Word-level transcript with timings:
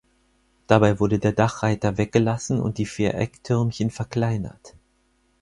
Dabei 0.65 0.99
wurde 0.99 1.19
der 1.19 1.31
Dachreiter 1.31 1.99
weggelassen 1.99 2.59
und 2.59 2.79
die 2.79 2.87
vier 2.87 3.13
Ecktürmchen 3.13 3.91
verkleinert. 3.91 4.73